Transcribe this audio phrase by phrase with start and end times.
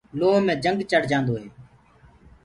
[0.19, 1.47] لوه مي جنگ چڙهجآدو هي۔